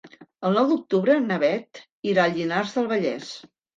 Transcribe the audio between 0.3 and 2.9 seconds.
El nou d'octubre na Bet irà a Llinars